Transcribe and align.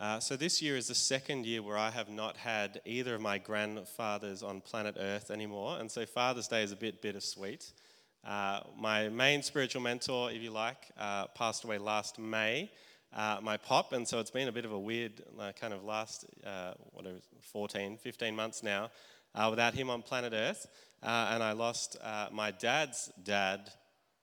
Uh, 0.00 0.18
so 0.18 0.34
this 0.34 0.62
year 0.62 0.78
is 0.78 0.88
the 0.88 0.94
second 0.94 1.44
year 1.44 1.60
where 1.60 1.76
I 1.76 1.90
have 1.90 2.08
not 2.08 2.38
had 2.38 2.80
either 2.86 3.16
of 3.16 3.20
my 3.20 3.36
grandfathers 3.36 4.42
on 4.42 4.62
planet 4.62 4.96
Earth 4.98 5.30
anymore, 5.30 5.76
and 5.78 5.90
so 5.90 6.06
Father's 6.06 6.48
Day 6.48 6.62
is 6.62 6.72
a 6.72 6.76
bit 6.76 7.02
bittersweet. 7.02 7.70
Uh, 8.26 8.60
my 8.78 9.10
main 9.10 9.42
spiritual 9.42 9.82
mentor, 9.82 10.30
if 10.30 10.40
you 10.40 10.52
like, 10.52 10.90
uh, 10.98 11.26
passed 11.26 11.64
away 11.64 11.76
last 11.76 12.18
May, 12.18 12.70
uh, 13.14 13.40
my 13.42 13.58
pop, 13.58 13.92
and 13.92 14.08
so 14.08 14.20
it's 14.20 14.30
been 14.30 14.48
a 14.48 14.52
bit 14.52 14.64
of 14.64 14.72
a 14.72 14.78
weird 14.78 15.20
kind 15.60 15.74
of 15.74 15.84
last, 15.84 16.24
uh, 16.46 16.72
whatever, 16.94 17.18
14, 17.52 17.98
15 17.98 18.34
months 18.34 18.62
now 18.62 18.90
without 19.50 19.74
him 19.74 19.90
on 19.90 20.00
planet 20.00 20.32
Earth. 20.34 20.66
and 21.02 21.42
I 21.42 21.52
lost 21.52 21.98
my 22.32 22.52
dad's 22.52 23.12
dad 23.22 23.70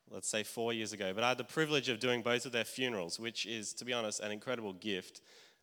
let's 0.09 0.29
say 0.29 0.41
four 0.41 0.71
years 0.71 0.93
ago. 0.93 1.11
But 1.13 1.25
I 1.25 1.27
had 1.27 1.37
the 1.37 1.43
privilege 1.43 1.89
of 1.89 1.99
doing 1.99 2.21
both 2.21 2.45
of 2.45 2.53
their 2.53 2.63
funerals, 2.63 3.19
which 3.19 3.45
is, 3.45 3.73
to 3.73 3.83
be 3.83 3.91
honest, 3.91 4.21
an 4.21 4.31
incredible 4.31 4.71
gift 4.71 5.19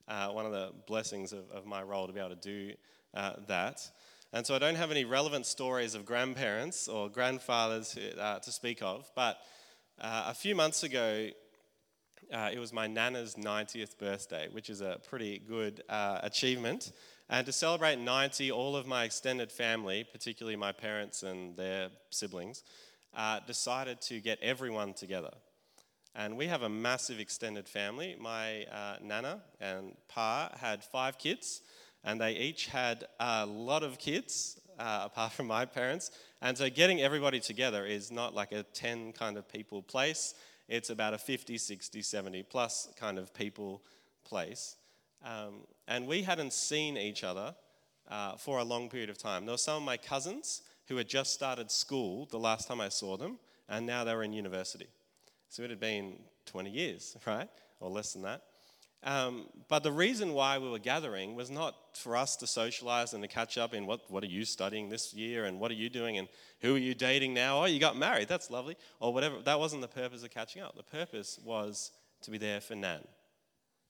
uh, 0.08 0.28
one 0.28 0.46
of 0.46 0.52
the 0.52 0.70
blessings 0.86 1.32
of, 1.32 1.50
of, 1.50 1.66
my 1.66 1.82
role 1.82 2.06
to 2.06 2.12
be 2.12 2.20
able 2.20 2.30
to 2.30 2.36
do 2.36 2.74
uh, 3.14 3.32
that. 3.48 3.80
And 4.32 4.46
so 4.46 4.54
I 4.54 4.58
don't 4.58 4.74
have 4.74 4.90
any 4.90 5.04
relevant 5.04 5.46
stories 5.46 5.94
of 5.94 6.04
grandparents 6.04 6.88
or 6.88 7.08
grandfathers 7.08 7.96
uh, 8.18 8.38
to 8.40 8.52
speak 8.52 8.82
of, 8.82 9.10
but 9.14 9.38
uh, 10.00 10.24
a 10.28 10.34
few 10.34 10.54
months 10.54 10.82
ago, 10.82 11.28
uh, 12.32 12.50
it 12.52 12.58
was 12.58 12.72
my 12.72 12.86
nana's 12.86 13.36
90th 13.36 13.96
birthday, 13.98 14.48
which 14.50 14.68
is 14.68 14.80
a 14.80 14.98
pretty 15.08 15.38
good 15.38 15.82
uh, 15.88 16.18
achievement. 16.22 16.92
And 17.30 17.46
to 17.46 17.52
celebrate 17.52 17.98
90, 17.98 18.50
all 18.50 18.76
of 18.76 18.86
my 18.86 19.04
extended 19.04 19.52
family, 19.52 20.04
particularly 20.10 20.56
my 20.56 20.72
parents 20.72 21.22
and 21.22 21.56
their 21.56 21.90
siblings, 22.10 22.64
decided 23.46 24.00
to 24.02 24.20
get 24.20 24.38
everyone 24.42 24.94
together. 24.94 25.30
And 26.16 26.36
we 26.36 26.46
have 26.46 26.62
a 26.62 26.68
massive 26.68 27.18
extended 27.18 27.68
family. 27.68 28.16
My 28.20 28.64
uh, 28.64 28.96
nana 29.02 29.40
and 29.60 29.96
pa 30.08 30.50
had 30.60 30.84
five 30.84 31.18
kids, 31.18 31.62
and 32.04 32.20
they 32.20 32.32
each 32.32 32.66
had 32.66 33.04
a 33.18 33.44
lot 33.44 33.82
of 33.82 33.98
kids, 33.98 34.60
uh, 34.78 35.02
apart 35.06 35.32
from 35.32 35.48
my 35.48 35.64
parents. 35.64 36.12
And 36.40 36.56
so 36.56 36.70
getting 36.70 37.00
everybody 37.00 37.40
together 37.40 37.84
is 37.84 38.12
not 38.12 38.34
like 38.34 38.52
a 38.52 38.62
10 38.62 39.12
kind 39.12 39.36
of 39.36 39.48
people 39.48 39.82
place, 39.82 40.34
it's 40.68 40.90
about 40.90 41.14
a 41.14 41.18
50, 41.18 41.58
60, 41.58 42.00
70 42.00 42.42
plus 42.44 42.88
kind 42.96 43.18
of 43.18 43.34
people 43.34 43.82
place. 44.24 44.76
Um, 45.24 45.66
and 45.88 46.06
we 46.06 46.22
hadn't 46.22 46.52
seen 46.52 46.96
each 46.96 47.24
other 47.24 47.54
uh, 48.08 48.36
for 48.36 48.58
a 48.58 48.64
long 48.64 48.88
period 48.88 49.10
of 49.10 49.18
time. 49.18 49.46
There 49.46 49.54
were 49.54 49.58
some 49.58 49.78
of 49.78 49.82
my 49.82 49.96
cousins 49.96 50.62
who 50.86 50.96
had 50.96 51.08
just 51.08 51.32
started 51.32 51.70
school 51.70 52.26
the 52.30 52.38
last 52.38 52.68
time 52.68 52.80
I 52.80 52.88
saw 52.88 53.16
them, 53.16 53.38
and 53.68 53.86
now 53.86 54.04
they 54.04 54.14
were 54.14 54.22
in 54.22 54.32
university. 54.32 54.86
So 55.54 55.62
it 55.62 55.70
had 55.70 55.78
been 55.78 56.16
20 56.46 56.68
years, 56.68 57.16
right? 57.28 57.48
Or 57.78 57.88
less 57.88 58.12
than 58.12 58.22
that. 58.22 58.42
Um, 59.04 59.44
but 59.68 59.84
the 59.84 59.92
reason 59.92 60.32
why 60.32 60.58
we 60.58 60.68
were 60.68 60.80
gathering 60.80 61.36
was 61.36 61.48
not 61.48 61.76
for 61.96 62.16
us 62.16 62.34
to 62.36 62.46
socialize 62.48 63.12
and 63.12 63.22
to 63.22 63.28
catch 63.28 63.56
up 63.56 63.72
in 63.72 63.86
what, 63.86 64.10
what 64.10 64.24
are 64.24 64.28
you 64.28 64.44
studying 64.44 64.88
this 64.88 65.14
year 65.14 65.44
and 65.44 65.60
what 65.60 65.70
are 65.70 65.74
you 65.74 65.88
doing 65.88 66.18
and 66.18 66.26
who 66.60 66.74
are 66.74 66.78
you 66.78 66.92
dating 66.92 67.34
now? 67.34 67.62
Oh, 67.62 67.64
you 67.66 67.78
got 67.78 67.96
married, 67.96 68.26
that's 68.26 68.50
lovely. 68.50 68.76
Or 68.98 69.14
whatever. 69.14 69.36
That 69.44 69.60
wasn't 69.60 69.82
the 69.82 69.88
purpose 69.88 70.24
of 70.24 70.30
catching 70.30 70.60
up. 70.60 70.74
The 70.74 70.82
purpose 70.82 71.38
was 71.44 71.92
to 72.22 72.32
be 72.32 72.38
there 72.38 72.60
for 72.60 72.74
Nan. 72.74 73.06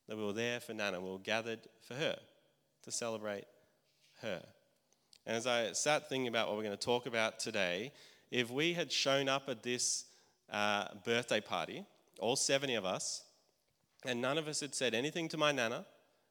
That 0.09 0.19
we 0.19 0.25
were 0.25 0.35
there 0.35 0.61
for 0.61 0.75
Nan 0.75 0.93
and 0.93 1.03
we 1.03 1.13
were 1.13 1.19
gathered 1.19 1.61
for 1.89 1.95
her 1.95 2.19
to 2.83 2.93
celebrate 2.93 3.47
her. 4.21 4.43
And 5.25 5.35
as 5.35 5.47
I 5.47 5.73
sat 5.73 6.11
thinking 6.11 6.29
about 6.29 6.49
what 6.49 6.59
we're 6.59 6.65
going 6.65 6.77
to 6.77 6.85
talk 6.85 7.07
about 7.07 7.39
today, 7.39 7.91
if 8.31 8.51
we 8.51 8.75
had 8.75 8.93
shown 8.93 9.31
up 9.31 9.49
at 9.49 9.63
this 9.63 10.05
uh, 10.51 10.87
birthday 11.05 11.41
party, 11.41 11.85
all 12.19 12.37
70 12.37 12.75
of 12.75 12.85
us, 12.85 13.25
and 14.05 14.21
none 14.21 14.39
of 14.39 14.49
us 14.49 14.61
had 14.61 14.75
said 14.75 14.95
anything 14.95 15.29
to 15.29 15.37
my 15.37 15.53
nana. 15.53 15.87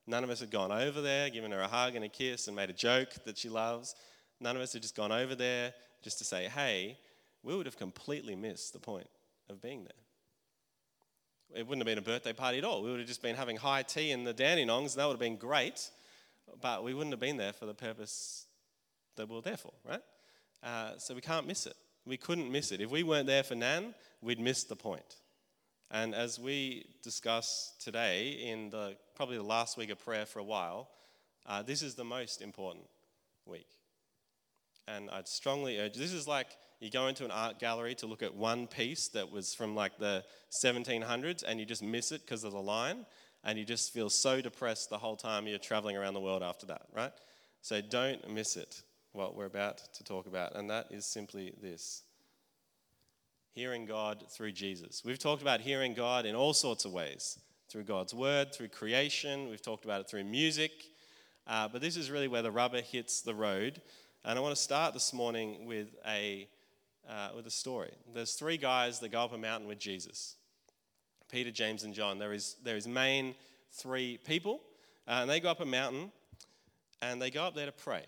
None 0.05 0.23
of 0.23 0.29
us 0.29 0.41
had 0.41 0.51
gone 0.51 0.71
over 0.71 1.01
there, 1.01 1.29
given 1.29 1.51
her 1.51 1.61
a 1.61 1.67
hug 1.67 1.95
and 1.95 2.03
a 2.03 2.09
kiss, 2.09 2.47
and 2.47 2.55
made 2.55 2.69
a 2.69 2.73
joke 2.73 3.13
that 3.25 3.37
she 3.37 3.49
loves. 3.49 3.95
None 4.39 4.55
of 4.55 4.61
us 4.61 4.73
had 4.73 4.81
just 4.81 4.95
gone 4.95 5.11
over 5.11 5.33
there 5.35 5.73
just 6.03 6.17
to 6.17 6.25
say, 6.25 6.49
hey, 6.49 6.97
we 7.41 7.55
would 7.55 7.65
have 7.65 7.77
completely 7.77 8.35
missed 8.35 8.73
the 8.73 8.79
point 8.79 9.09
of 9.49 9.61
being 9.61 9.83
there. 9.83 11.59
It 11.59 11.67
wouldn't 11.67 11.87
have 11.87 11.91
been 11.91 11.97
a 11.97 12.01
birthday 12.01 12.33
party 12.33 12.57
at 12.57 12.63
all. 12.63 12.81
We 12.81 12.89
would 12.89 12.99
have 12.99 13.07
just 13.07 13.21
been 13.21 13.35
having 13.35 13.57
high 13.57 13.83
tea 13.83 14.11
in 14.11 14.23
the 14.23 14.33
Dandenongs, 14.33 14.93
and 14.93 15.01
that 15.01 15.05
would 15.05 15.13
have 15.13 15.19
been 15.19 15.37
great, 15.37 15.89
but 16.61 16.83
we 16.83 16.93
wouldn't 16.93 17.13
have 17.13 17.19
been 17.19 17.37
there 17.37 17.53
for 17.53 17.65
the 17.65 17.73
purpose 17.73 18.47
that 19.15 19.29
we 19.29 19.35
were 19.35 19.41
there 19.41 19.57
for, 19.57 19.71
right? 19.87 20.01
Uh, 20.63 20.97
so 20.97 21.13
we 21.13 21.21
can't 21.21 21.45
miss 21.45 21.67
it. 21.67 21.75
We 22.05 22.17
couldn't 22.17 22.51
miss 22.51 22.71
it. 22.71 22.81
If 22.81 22.89
we 22.91 23.03
weren't 23.03 23.27
there 23.27 23.43
for 23.43 23.55
Nan, 23.55 23.93
we'd 24.21 24.39
miss 24.39 24.63
the 24.63 24.75
point. 24.75 25.17
And 25.91 26.15
as 26.15 26.39
we 26.39 26.85
discuss 27.03 27.73
today, 27.79 28.31
in 28.31 28.69
the 28.69 28.95
probably 29.15 29.37
the 29.37 29.43
last 29.43 29.77
week 29.77 29.89
of 29.89 30.03
prayer 30.03 30.25
for 30.25 30.39
a 30.39 30.43
while, 30.43 30.89
uh, 31.45 31.61
this 31.61 31.81
is 31.81 31.95
the 31.95 32.03
most 32.03 32.41
important 32.41 32.85
week. 33.45 33.67
And 34.87 35.09
I'd 35.11 35.27
strongly 35.27 35.79
urge 35.79 35.93
this 35.93 36.11
is 36.11 36.27
like 36.27 36.47
you 36.79 36.89
go 36.89 37.07
into 37.07 37.23
an 37.23 37.31
art 37.31 37.59
gallery 37.59 37.95
to 37.95 38.07
look 38.07 38.23
at 38.23 38.35
one 38.35 38.67
piece 38.67 39.07
that 39.09 39.31
was 39.31 39.53
from 39.53 39.75
like 39.75 39.97
the 39.97 40.25
1700s 40.63 41.43
and 41.47 41.59
you 41.59 41.65
just 41.65 41.83
miss 41.83 42.11
it 42.11 42.21
because 42.25 42.43
of 42.43 42.51
the 42.51 42.61
line 42.61 43.05
and 43.45 43.57
you 43.57 43.63
just 43.63 43.93
feel 43.93 44.09
so 44.09 44.41
depressed 44.41 44.89
the 44.89 44.97
whole 44.97 45.15
time 45.15 45.47
you're 45.47 45.57
traveling 45.57 45.95
around 45.95 46.13
the 46.15 46.19
world 46.19 46.43
after 46.43 46.65
that, 46.65 46.81
right? 46.93 47.13
So 47.61 47.79
don't 47.79 48.29
miss 48.29 48.57
it 48.57 48.81
what 49.13 49.35
we're 49.35 49.45
about 49.45 49.77
to 49.93 50.03
talk 50.03 50.27
about, 50.27 50.55
and 50.55 50.69
that 50.69 50.87
is 50.91 51.05
simply 51.05 51.53
this 51.61 52.03
hearing 53.53 53.85
God 53.85 54.25
through 54.29 54.51
Jesus. 54.51 55.03
We've 55.05 55.19
talked 55.19 55.43
about 55.43 55.61
hearing 55.61 55.93
God 55.93 56.25
in 56.25 56.35
all 56.35 56.53
sorts 56.53 56.85
of 56.85 56.91
ways 56.91 57.39
through 57.69 57.83
God's 57.83 58.13
word, 58.13 58.53
through 58.53 58.69
creation, 58.69 59.49
we've 59.49 59.61
talked 59.61 59.85
about 59.85 60.01
it 60.01 60.09
through 60.09 60.23
music, 60.23 60.71
uh, 61.47 61.67
but 61.67 61.81
this 61.81 61.95
is 61.95 62.09
really 62.11 62.27
where 62.27 62.41
the 62.41 62.51
rubber 62.51 62.81
hits 62.81 63.21
the 63.21 63.33
road. 63.33 63.81
And 64.25 64.37
I 64.37 64.41
want 64.41 64.55
to 64.55 64.61
start 64.61 64.93
this 64.93 65.13
morning 65.13 65.65
with 65.65 65.95
a, 66.07 66.47
uh, 67.07 67.29
with 67.35 67.45
a 67.47 67.51
story. 67.51 67.91
There's 68.13 68.33
three 68.33 68.57
guys 68.57 68.99
that 68.99 69.11
go 69.11 69.23
up 69.23 69.33
a 69.33 69.37
mountain 69.37 69.67
with 69.67 69.79
Jesus 69.79 70.35
Peter, 71.31 71.49
James, 71.49 71.83
and 71.83 71.95
John. 71.95 72.19
There 72.19 72.31
is, 72.31 72.57
there 72.63 72.77
is 72.77 72.87
main 72.87 73.33
three 73.71 74.19
people, 74.23 74.61
uh, 75.07 75.19
and 75.21 75.29
they 75.29 75.39
go 75.39 75.49
up 75.49 75.61
a 75.61 75.65
mountain 75.65 76.11
and 77.01 77.19
they 77.19 77.31
go 77.31 77.43
up 77.43 77.55
there 77.55 77.65
to 77.65 77.71
pray. 77.71 78.05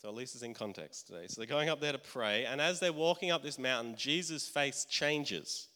So 0.00 0.08
at 0.08 0.14
least 0.14 0.34
it's 0.34 0.42
in 0.42 0.54
context 0.54 1.08
today. 1.08 1.26
So 1.28 1.40
they're 1.40 1.46
going 1.46 1.68
up 1.68 1.80
there 1.80 1.92
to 1.92 1.98
pray, 1.98 2.46
and 2.46 2.58
as 2.58 2.80
they're 2.80 2.92
walking 2.92 3.30
up 3.30 3.42
this 3.42 3.58
mountain, 3.58 3.96
Jesus' 3.96 4.48
face 4.48 4.86
changes. 4.88 5.68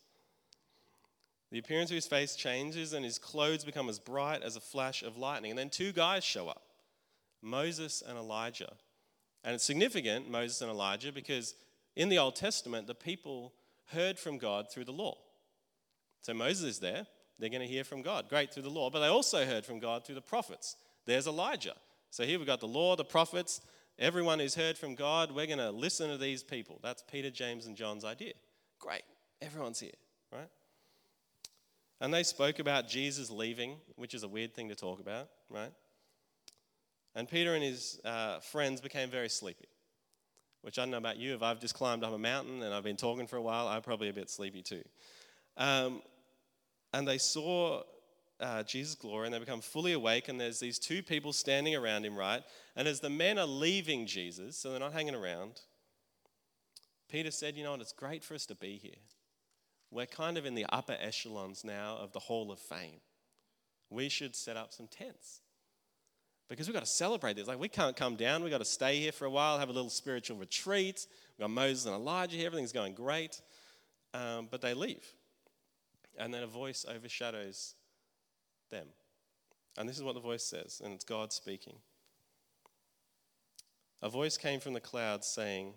The 1.51 1.59
appearance 1.59 1.91
of 1.91 1.97
his 1.97 2.07
face 2.07 2.35
changes, 2.35 2.95
and 2.95 3.05
his 3.05 3.19
clothes 3.19 3.65
become 3.65 3.89
as 3.91 3.99
bright 3.99 4.43
as 4.43 4.57
a 4.57 4.61
flash 4.61 5.03
of 5.03 5.19
lightning. 5.19 5.51
And 5.51 5.59
then 5.59 5.69
two 5.69 5.93
guys 5.93 6.25
show 6.25 6.49
up 6.49 6.63
Moses 7.43 8.03
and 8.07 8.17
Elijah. 8.17 8.73
And 9.45 9.55
it's 9.55 9.65
significant, 9.65 10.31
Moses 10.31 10.63
and 10.63 10.71
Elijah, 10.71 11.13
because 11.13 11.55
in 11.95 12.09
the 12.09 12.19
Old 12.19 12.35
Testament, 12.35 12.87
the 12.87 12.95
people 12.95 13.53
heard 13.93 14.19
from 14.19 14.39
God 14.39 14.73
through 14.73 14.87
the 14.87 14.93
law. 14.93 15.19
So 16.23 16.33
Moses 16.33 16.65
is 16.65 16.79
there, 16.79 17.07
they're 17.39 17.51
going 17.51 17.61
to 17.61 17.69
hear 17.69 17.85
from 17.85 18.01
God, 18.01 18.31
great 18.31 18.55
through 18.55 18.63
the 18.63 18.71
law, 18.71 18.89
but 18.89 19.01
they 19.01 19.09
also 19.09 19.45
heard 19.45 19.67
from 19.67 19.81
God 19.81 20.07
through 20.07 20.15
the 20.15 20.23
prophets. 20.23 20.77
There's 21.05 21.27
Elijah. 21.27 21.75
So 22.11 22.25
here 22.25 22.39
we've 22.39 22.47
got 22.47 22.61
the 22.61 22.67
law, 22.67 22.97
the 22.97 23.05
prophets, 23.05 23.61
Everyone 23.99 24.41
who's 24.41 24.57
heard 24.57 24.77
from 24.77 24.97
God, 24.97 25.31
we're 25.31 25.47
going 25.47 25.59
to 25.59 25.71
listen 25.71 26.11
to 26.11 26.19
these 26.19 26.43
people. 26.43 26.81
That's 26.83 27.03
Peter, 27.03 27.31
James, 27.31 27.67
and 27.67 27.77
John's 27.77 28.05
idea. 28.05 28.33
Great. 28.81 29.03
Everyone's 29.41 29.79
here, 29.79 29.93
right? 30.33 30.49
And 32.01 32.13
they 32.13 32.25
spoke 32.25 32.59
about 32.59 32.89
Jesus 32.89 33.31
leaving, 33.31 33.77
which 33.95 34.13
is 34.13 34.25
a 34.25 34.29
weird 34.29 34.53
thing 34.53 34.69
to 34.69 34.75
talk 34.75 34.99
about, 34.99 35.29
right? 35.49 35.73
And 37.15 37.29
Peter 37.29 37.55
and 37.55 37.63
his 37.63 38.01
uh, 38.05 38.41
friends 38.41 38.81
became 38.81 39.11
very 39.11 39.29
sleepy, 39.29 39.69
which 40.63 40.77
I 40.77 40.83
don't 40.83 40.91
know 40.91 40.99
about 40.99 41.17
you. 41.17 41.33
If 41.35 41.43
I've 41.43 41.61
just 41.61 41.75
climbed 41.75 42.03
up 42.03 42.13
a 42.13 42.19
mountain 42.19 42.65
and 42.65 42.75
I've 42.75 42.83
been 42.83 42.97
talking 42.97 43.29
for 43.29 43.37
a 43.37 43.43
while, 43.43 43.69
I'm 43.69 43.83
probably 43.83 44.09
a 44.09 44.13
bit 44.13 44.29
sleepy 44.29 44.63
too. 44.63 44.83
Um, 45.57 46.03
and 46.93 47.07
they 47.07 47.19
saw 47.19 47.85
uh, 48.41 48.63
Jesus' 48.63 48.95
glory 48.95 49.27
and 49.27 49.35
they 49.35 49.39
become 49.39 49.61
fully 49.61 49.93
awake, 49.93 50.29
and 50.29 50.41
there's 50.41 50.61
these 50.61 50.79
two 50.79 51.03
people 51.03 51.33
standing 51.33 51.75
around 51.75 52.05
him, 52.05 52.17
right? 52.17 52.43
And 52.77 52.89
as 52.89 53.01
the 53.01 53.11
men 53.11 53.39
are 53.39 53.47
leaving 53.47 54.07
Jesus, 54.07 54.57
so 54.57 54.71
they're 54.71 54.81
not 54.81 54.93
hanging 54.93 55.15
around, 55.15 55.61
Peter 57.09 57.31
said, 57.31 57.57
You 57.57 57.65
know 57.65 57.73
what? 57.73 57.81
It's 57.81 57.93
great 57.93 58.25
for 58.25 58.35
us 58.35 58.47
to 58.47 58.55
be 58.55 58.77
here. 58.77 58.93
We're 59.91 60.07
kind 60.07 60.37
of 60.37 60.45
in 60.45 60.55
the 60.55 60.67
upper 60.71 60.97
echelons 61.01 61.65
now 61.65 61.97
of 62.01 62.13
the 62.13 62.19
Hall 62.19 62.51
of 62.51 62.59
Fame. 62.59 63.01
We 63.91 64.09
should 64.09 64.35
set 64.35 64.57
up 64.57 64.73
some 64.73 64.89
tents 64.89 65.41
because 66.49 66.67
we've 66.67 66.75
got 66.75 66.85
to 66.85 66.91
celebrate 66.91 67.37
this. 67.37 67.47
Like, 67.47 67.61
we 67.61 67.69
can't 67.69 67.97
come 67.97 68.17
down. 68.17 68.43
We've 68.43 68.51
got 68.51 68.59
to 68.59 68.65
stay 68.65 68.99
here 68.99 69.13
for 69.13 69.25
a 69.27 69.31
while, 69.31 69.59
have 69.59 69.69
a 69.69 69.73
little 69.73 69.91
spiritual 69.91 70.37
retreat. 70.37 71.07
We've 71.39 71.45
got 71.45 71.51
Moses 71.51 71.87
and 71.87 71.95
Elijah 71.95 72.37
here. 72.37 72.47
Everything's 72.47 72.73
going 72.73 72.95
great. 72.95 73.41
Um, 74.13 74.49
but 74.51 74.61
they 74.61 74.75
leave. 74.75 75.07
And 76.19 76.35
then 76.35 76.43
a 76.43 76.49
voice 76.49 76.85
overshadows 76.89 77.75
them. 78.71 78.87
And 79.77 79.89
this 79.89 79.97
is 79.97 80.03
what 80.03 80.15
the 80.15 80.21
voice 80.21 80.45
says, 80.45 80.81
and 80.85 80.95
it's 80.95 81.05
God 81.05 81.33
speaking. 81.33 81.77
A 84.03 84.09
voice 84.09 84.37
came 84.37 84.61
from 84.61 84.75
the 84.75 84.81
clouds 84.81 85.27
saying, 85.27 85.75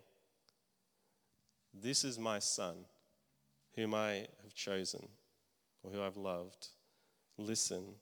This 1.73 2.03
is 2.03 2.19
my 2.19 2.39
son, 2.39 2.85
whom 3.75 3.93
I 3.93 4.27
have 4.43 4.53
chosen, 4.53 5.07
or 5.83 5.91
who 5.91 6.01
I've 6.01 6.17
loved. 6.17 6.67
Listen 7.37 7.95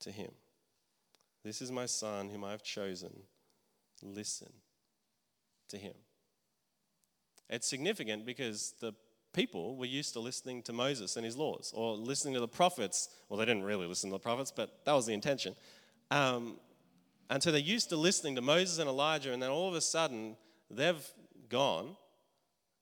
to 0.00 0.10
him. 0.10 0.30
This 1.44 1.62
is 1.62 1.70
my 1.70 1.86
son 1.86 2.30
whom 2.30 2.44
I 2.44 2.50
have 2.50 2.62
chosen. 2.62 3.12
Listen 4.02 4.52
to 5.68 5.78
him. 5.78 5.94
It's 7.48 7.68
significant 7.68 8.26
because 8.26 8.74
the 8.80 8.94
people 9.36 9.76
were 9.76 9.86
used 9.86 10.14
to 10.14 10.20
listening 10.20 10.62
to 10.62 10.72
Moses 10.72 11.16
and 11.16 11.24
his 11.24 11.36
laws 11.36 11.72
or 11.76 11.94
listening 11.94 12.34
to 12.34 12.40
the 12.40 12.48
prophets. 12.48 13.10
Well, 13.28 13.38
they 13.38 13.44
didn't 13.44 13.64
really 13.64 13.86
listen 13.86 14.10
to 14.10 14.14
the 14.14 14.18
prophets, 14.18 14.50
but 14.50 14.84
that 14.86 14.92
was 14.94 15.04
the 15.04 15.12
intention. 15.12 15.54
Um, 16.10 16.56
and 17.28 17.42
so 17.42 17.52
they're 17.52 17.60
used 17.60 17.90
to 17.90 17.96
listening 17.96 18.34
to 18.36 18.40
Moses 18.40 18.78
and 18.78 18.88
Elijah, 18.88 19.32
and 19.32 19.42
then 19.42 19.50
all 19.50 19.68
of 19.68 19.74
a 19.74 19.80
sudden 19.80 20.36
they've 20.70 21.06
gone, 21.48 21.96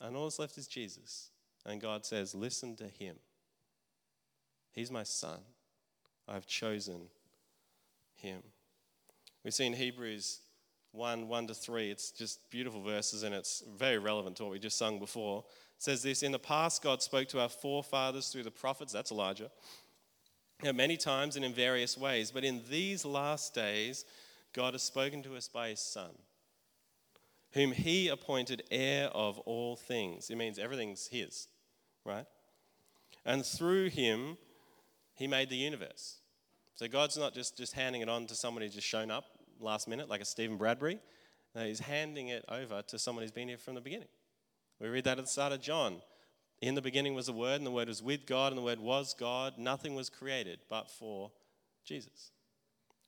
and 0.01 0.17
all 0.17 0.25
that's 0.25 0.39
left 0.39 0.57
is 0.57 0.69
Jesus. 0.69 1.31
And 1.67 1.81
God 1.81 2.07
says, 2.07 2.35
Listen 2.35 2.77
to 2.77 2.87
him. 2.87 3.17
He's 4.73 4.91
my 4.91 5.03
son. 5.03 5.41
I've 6.29 6.47
chosen 6.47 7.09
him. 8.15 8.43
We 9.45 9.51
see 9.51 9.67
in 9.67 9.73
Hebrews 9.73 10.41
1 10.93 11.27
1 11.27 11.47
to 11.49 11.55
3, 11.55 11.91
it's 11.91 12.11
just 12.13 12.49
beautiful 12.51 12.81
verses 12.83 13.25
and 13.25 13.35
it's 13.35 13.65
very 13.77 13.99
relevant 13.99 14.37
to 14.37 14.45
what 14.45 14.53
we 14.53 14.59
just 14.59 14.79
sung 14.79 14.99
before. 14.99 15.45
Says 15.79 16.03
this 16.03 16.23
In 16.23 16.33
the 16.33 16.39
past, 16.39 16.83
God 16.83 17.03
spoke 17.03 17.29
to 17.29 17.41
our 17.41 17.49
forefathers 17.49 18.29
through 18.29 18.45
the 18.45 18.51
prophets, 18.51 18.93
that's 18.93 19.11
Elijah, 19.11 19.51
many 20.63 20.97
times 20.97 21.37
and 21.37 21.45
in 21.45 21.53
various 21.53 21.99
ways. 21.99 22.31
But 22.31 22.45
in 22.45 22.63
these 22.71 23.05
last 23.05 23.55
days, 23.55 24.05
God 24.53 24.75
has 24.75 24.83
spoken 24.83 25.23
to 25.25 25.37
us 25.37 25.49
by 25.49 25.71
his 25.71 25.81
Son, 25.81 26.11
whom 27.53 27.73
he 27.73 28.09
appointed 28.09 28.63
heir 28.71 29.09
of 29.09 29.39
all 29.41 29.77
things. 29.77 30.31
It 30.31 30.37
means 30.37 30.59
everything's 30.59 31.09
his, 31.09 31.49
right? 32.05 32.27
And 33.25 33.45
through 33.45 33.91
him, 33.91 34.39
he 35.15 35.27
made 35.27 35.49
the 35.49 35.57
universe. 35.57 36.19
So 36.77 36.89
God's 36.89 37.17
not 37.17 37.35
just, 37.35 37.57
just 37.57 37.73
handing 37.73 38.03
it 38.03 38.09
on 38.09 38.27
to 38.27 38.35
someone 38.35 38.63
who's 38.63 38.75
just 38.75 38.87
shown 38.87 39.11
up 39.11 39.25
last 39.61 39.89
minute, 39.89 40.09
like 40.09 40.21
a 40.21 40.25
Steven 40.25 40.57
Bradbury. 40.57 40.99
No, 41.55 41.65
he's 41.65 41.79
handing 41.79 42.29
it 42.29 42.45
over 42.49 42.83
to 42.83 42.99
someone 42.99 43.23
who's 43.23 43.31
been 43.31 43.49
here 43.49 43.59
from 43.59 43.77
the 43.77 43.81
beginning. 43.81 44.09
We 44.81 44.89
read 44.89 45.05
that 45.05 45.19
at 45.19 45.25
the 45.25 45.31
start 45.31 45.53
of 45.53 45.61
John. 45.61 46.03
In 46.61 46.75
the 46.75 46.83
beginning 46.83 47.15
was 47.15 47.27
the 47.27 47.33
Word, 47.33 47.57
and 47.57 47.67
the 47.67 47.71
Word 47.71 47.89
was 47.89 48.03
with 48.03 48.27
God, 48.27 48.53
and 48.53 48.59
the 48.59 48.63
Word 48.63 48.81
was 48.81 49.15
God. 49.15 49.59
Nothing 49.59 49.95
was 49.95 50.09
created 50.11 50.61
but 50.69 50.91
for 50.91 51.31
Jesus. 51.85 52.31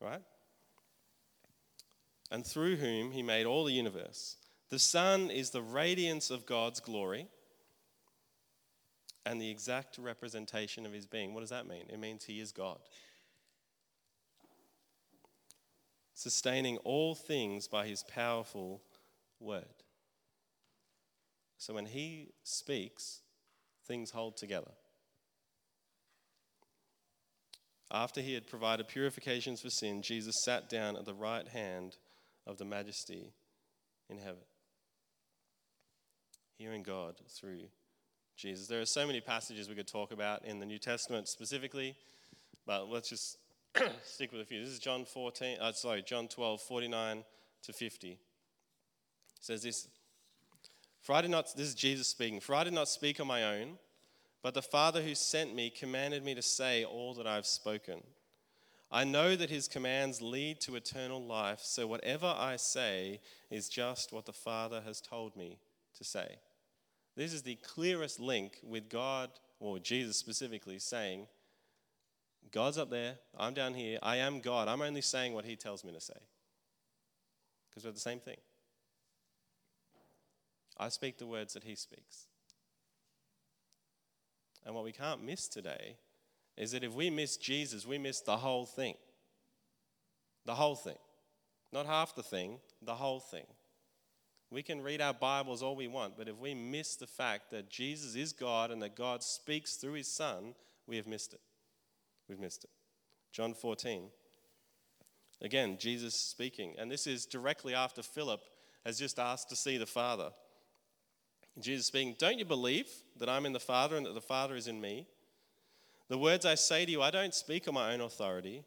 Right? 0.01 0.23
And 2.31 2.45
through 2.45 2.77
whom 2.77 3.13
he 3.13 3.23
made 3.23 3.47
all 3.47 3.65
the 3.65 3.73
universe. 3.73 4.37
The 4.69 4.79
Son 4.79 5.31
is 5.31 5.51
the 5.51 5.63
radiance 5.63 6.31
of 6.31 6.45
God's 6.45 6.81
glory 6.81 7.29
and 9.25 9.41
the 9.41 9.51
exact 9.51 9.99
representation 9.99 10.87
of 10.87 10.93
his 10.93 11.07
being. 11.07 11.35
What 11.35 11.41
does 11.41 11.51
that 11.51 11.67
mean? 11.67 11.85
It 11.89 11.99
means 11.99 12.25
he 12.25 12.41
is 12.41 12.53
God. 12.53 12.79
Sustaining 16.15 16.79
all 16.79 17.15
things 17.15 17.69
by 17.69 17.87
his 17.87 18.03
powerful 18.03 18.83
word. 19.39 19.65
So 21.58 21.75
when 21.75 21.87
he 21.87 22.32
speaks, 22.43 23.23
things 23.87 24.11
hold 24.11 24.37
together. 24.37 24.73
After 27.91 28.20
he 28.20 28.35
had 28.35 28.49
provided 28.49 28.88
purifications 28.88 29.61
for 29.61 29.70
sin, 29.70 30.03
Jesus 30.03 30.35
sat 30.44 30.69
down 30.69 30.97
at 30.97 31.05
the 31.05 31.14
right 31.14 31.47
hand 31.47 31.97
of 32.47 32.58
the 32.58 32.64
majesty 32.64 33.32
in 34.11 34.19
heaven. 34.19 34.43
Hearing 36.58 36.82
God 36.82 37.14
through 37.38 37.69
Jesus. 38.37 38.67
There 38.67 38.81
are 38.81 38.87
so 38.87 39.06
many 39.06 39.20
passages 39.20 39.69
we 39.69 39.75
could 39.75 39.87
talk 39.87 40.12
about 40.12 40.44
in 40.44 40.59
the 40.59 40.67
New 40.67 40.79
Testament 40.79 41.29
specifically, 41.29 41.97
but 42.67 42.88
let's 42.88 43.09
just 43.09 43.38
stick 44.05 44.32
with 44.32 44.41
a 44.41 44.44
few. 44.44 44.61
This 44.61 44.73
is 44.73 44.79
John 44.79 45.05
14, 45.05 45.59
uh, 45.61 45.73
sorry, 45.73 46.02
John 46.02 46.29
12, 46.29 46.61
49 46.69 47.25
to 47.62 47.73
50. 47.73 48.11
It 48.11 48.19
says 49.41 49.62
this 49.62 49.87
For 51.06 51.12
I 51.12 51.20
did 51.23 51.31
not, 51.31 51.47
this 51.55 51.69
is 51.69 51.76
Jesus 51.76 52.08
speaking, 52.08 52.41
for 52.41 52.56
I 52.56 52.64
did 52.64 52.73
not 52.73 52.88
speak 52.88 53.20
on 53.20 53.29
my 53.29 53.44
own, 53.44 53.79
but 54.43 54.55
the 54.55 54.61
Father 54.61 55.00
who 55.00 55.14
sent 55.14 55.55
me 55.55 55.70
commanded 55.70 56.25
me 56.25 56.35
to 56.35 56.43
say 56.43 56.82
all 56.82 57.14
that 57.14 57.29
I 57.29 57.37
have 57.37 57.47
spoken. 57.47 58.03
I 58.91 59.05
know 59.05 59.37
that 59.37 59.49
his 59.49 59.69
commands 59.69 60.20
lead 60.20 60.61
to 60.62 60.75
eternal 60.75 61.25
life, 61.25 61.61
so 61.62 61.87
whatever 61.87 62.35
I 62.37 62.56
say 62.56 63.20
is 63.53 63.69
just 63.69 64.12
what 64.12 64.26
the 64.26 64.32
Father 64.32 64.82
has 64.85 65.00
told 65.00 65.37
me 65.37 65.61
to 65.97 66.03
say. 66.03 66.41
This 67.14 67.32
is 67.32 67.43
the 67.43 67.55
clearest 67.62 68.19
link 68.19 68.59
with 68.64 68.88
God, 68.88 69.31
or 69.61 69.79
Jesus 69.79 70.17
specifically, 70.17 70.81
saying, 70.81 71.29
God's 72.50 72.79
up 72.79 72.91
there, 72.91 73.14
I'm 73.38 73.55
down 73.55 73.75
here, 73.75 74.00
I 74.02 74.17
am 74.17 74.41
God. 74.41 74.67
I'm 74.67 74.82
only 74.82 75.02
saying 75.02 75.35
what 75.35 75.44
he 75.44 75.55
tells 75.55 75.85
me 75.85 75.93
to 75.93 76.00
say. 76.00 76.19
Because 77.70 77.85
we're 77.85 77.93
the 77.93 78.00
same 78.00 78.19
thing. 78.19 78.38
I 80.78 80.88
speak 80.88 81.19
the 81.19 81.26
words 81.26 81.55
that 81.55 81.64
he 81.64 81.75
speaks. 81.75 82.26
And 84.64 84.75
what 84.75 84.84
we 84.84 84.93
can't 84.93 85.25
miss 85.25 85.49
today 85.49 85.96
is 86.56 86.73
that 86.73 86.84
if 86.84 86.93
we 86.93 87.11
miss 87.11 87.37
Jesus, 87.37 87.87
we 87.87 87.99
miss 87.99 88.20
the 88.20 88.37
whole 88.37 88.67
thing. 88.67 88.94
The 90.44 90.55
whole 90.55 90.75
thing. 90.75 90.96
Not 91.73 91.87
half 91.87 92.14
the 92.14 92.23
thing, 92.23 92.58
the 92.82 92.94
whole 92.94 93.20
thing. 93.20 93.46
We 94.50 94.62
can 94.62 94.82
read 94.82 95.00
our 95.00 95.14
Bibles 95.14 95.62
all 95.62 95.76
we 95.76 95.88
want, 95.88 96.17
but 96.17 96.28
if 96.28 96.38
we 96.38 96.55
miss 96.55 96.96
the 96.96 97.06
fact 97.06 97.50
that 97.50 97.69
Jesus 97.69 98.14
is 98.14 98.32
God 98.32 98.70
and 98.70 98.81
that 98.82 98.96
God 98.96 99.23
speaks 99.23 99.76
through 99.76 99.94
his 99.94 100.14
Son, 100.14 100.55
we 100.87 100.96
have 100.96 101.06
missed 101.06 101.34
it. 101.34 101.40
We've 102.28 102.38
missed 102.38 102.64
it. 102.64 102.70
John 103.32 103.55
14. 103.55 104.08
Again, 105.43 105.76
Jesus 105.78 106.14
speaking. 106.14 106.75
And 106.78 106.90
this 106.90 107.06
is 107.06 107.26
directly 107.26 107.75
after 107.75 108.02
Philip 108.02 108.40
has 108.84 108.99
just 108.99 109.19
asked 109.19 109.49
to 109.50 109.56
see 109.56 109.76
the 109.76 109.87
Father. 109.87 110.31
Jesus 111.61 111.87
speaking, 111.87 112.14
Don't 112.19 112.38
you 112.38 112.44
believe 112.44 112.88
that 113.19 113.29
I'm 113.29 113.47
in 113.47 113.53
the 113.53 113.61
Father 113.61 113.97
and 113.97 114.06
that 114.06 114.14
the 114.14 114.20
Father 114.20 114.56
is 114.56 114.67
in 114.67 114.81
me? 114.81 115.06
The 116.08 116.19
words 116.19 116.44
I 116.44 116.55
say 116.55 116.85
to 116.85 116.91
you, 116.91 117.03
I 117.03 117.11
don't 117.11 117.35
speak 117.35 117.67
on 117.67 117.75
my 117.75 117.93
own 117.93 118.00
authority. 118.00 118.62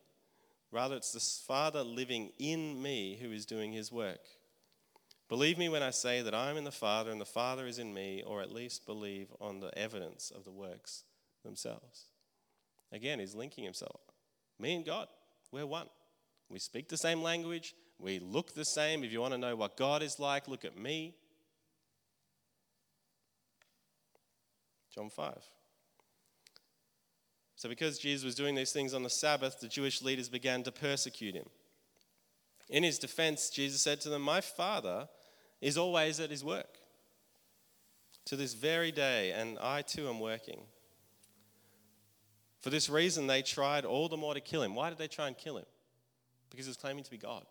Rather, 0.72 0.96
it's 0.96 1.14
the 1.14 1.20
Father 1.48 1.84
living 1.84 2.32
in 2.38 2.82
me 2.82 3.18
who 3.22 3.32
is 3.32 3.46
doing 3.46 3.72
his 3.72 3.92
work. 3.92 4.20
Believe 5.30 5.58
me 5.58 5.70
when 5.70 5.84
I 5.84 5.92
say 5.92 6.22
that 6.22 6.34
I 6.34 6.50
am 6.50 6.58
in 6.58 6.64
the 6.64 6.72
Father 6.72 7.12
and 7.12 7.22
the 7.22 7.26
Father 7.26 7.68
is 7.68 7.80
in 7.80 7.94
me, 7.94 8.24
or 8.26 8.42
at 8.42 8.52
least 8.52 8.86
believe 8.86 9.28
on 9.40 9.60
the 9.60 9.76
evidence 9.78 10.32
of 10.36 10.44
the 10.44 10.52
works 10.52 11.04
themselves. 11.44 12.06
Again, 12.92 13.20
he's 13.20 13.36
linking 13.36 13.64
himself. 13.64 14.02
Me 14.60 14.76
and 14.76 14.86
God, 14.86 15.08
we're 15.52 15.68
one. 15.68 15.88
We 16.50 16.58
speak 16.58 16.90
the 16.90 16.98
same 16.98 17.22
language, 17.22 17.76
we 18.00 18.20
look 18.20 18.56
the 18.56 18.66
same. 18.66 19.04
If 19.04 19.12
you 19.12 19.22
want 19.22 19.34
to 19.34 19.38
know 19.38 19.56
what 19.56 19.78
God 19.78 20.02
is 20.02 20.20
like, 20.20 20.48
look 20.48 20.66
at 20.66 20.78
me. 20.78 21.14
John 24.94 25.10
5. 25.10 25.38
So, 27.56 27.68
because 27.68 28.00
Jesus 28.00 28.24
was 28.24 28.36
doing 28.36 28.56
these 28.56 28.72
things 28.72 28.94
on 28.94 29.04
the 29.04 29.10
Sabbath, 29.10 29.60
the 29.60 29.68
Jewish 29.68 30.02
leaders 30.02 30.30
began 30.30 30.64
to 30.64 30.72
persecute 30.72 31.36
him. 31.36 31.50
In 32.70 32.84
his 32.84 33.00
defense, 33.00 33.50
Jesus 33.50 33.82
said 33.82 34.00
to 34.02 34.10
them, 34.10 34.22
My 34.22 34.40
Father 34.40 35.10
is 35.60 35.78
always 35.78 36.20
at 36.20 36.30
his 36.30 36.44
work 36.44 36.78
to 38.26 38.36
this 38.36 38.54
very 38.54 38.92
day, 38.92 39.32
and 39.32 39.58
I 39.60 39.82
too 39.82 40.08
am 40.08 40.20
working. 40.20 40.62
For 42.62 42.70
this 42.70 42.90
reason, 42.90 43.28
they 43.28 43.42
tried 43.42 43.86
all 43.86 44.08
the 44.08 44.18
more 44.18 44.34
to 44.34 44.42
kill 44.42 44.62
him. 44.62 44.76
Why 44.76 44.90
did 44.90 44.98
they 44.98 45.08
try 45.08 45.28
and 45.28 45.38
kill 45.38 45.58
him? 45.58 45.66
Because 46.50 46.66
he 46.66 46.70
was 46.70 46.78
claiming 46.78 47.04
to 47.04 47.12
be 47.12 47.18
God. 47.18 47.46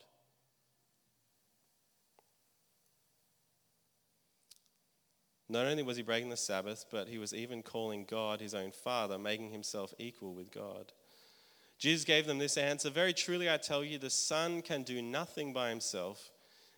Not 5.48 5.66
only 5.66 5.82
was 5.82 5.96
he 5.96 6.02
breaking 6.02 6.28
the 6.28 6.36
Sabbath, 6.36 6.84
but 6.90 7.08
he 7.08 7.18
was 7.18 7.32
even 7.32 7.62
calling 7.62 8.04
God 8.04 8.40
his 8.40 8.54
own 8.54 8.70
Father, 8.70 9.18
making 9.18 9.50
himself 9.50 9.94
equal 9.98 10.34
with 10.34 10.50
God. 10.50 10.92
Jesus 11.78 12.04
gave 12.04 12.26
them 12.26 12.38
this 12.38 12.58
answer 12.58 12.90
Very 12.90 13.12
truly, 13.12 13.50
I 13.50 13.56
tell 13.56 13.82
you, 13.82 13.98
the 13.98 14.10
Son 14.10 14.62
can 14.62 14.82
do 14.82 15.00
nothing 15.00 15.52
by 15.52 15.70
himself. 15.70 16.30